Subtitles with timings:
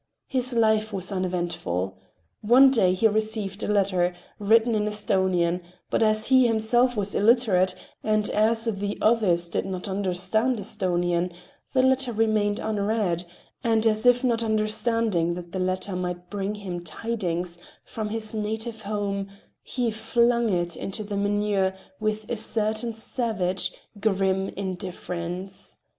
[0.25, 1.95] His life was uneventful.
[2.41, 7.75] One day he received a letter, written in Esthonian, but as he himself was illiterate,
[8.03, 11.31] and as the others did not understand Esthonian,
[11.73, 13.25] the letter remained unread;
[13.63, 18.81] and as if not understanding that the letter might bring him tidings from his native
[18.81, 19.27] home,
[19.61, 25.77] he flung it into the manure with a certain savage, grim indifference.